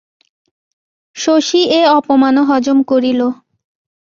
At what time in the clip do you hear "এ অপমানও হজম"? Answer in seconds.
1.71-2.77